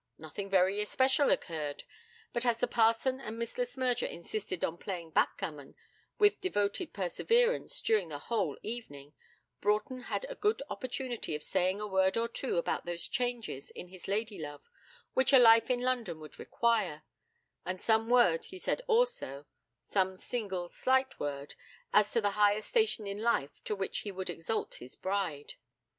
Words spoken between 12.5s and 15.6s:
about those changes in his lady love which a